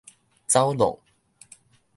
[0.47, 0.99] 走挵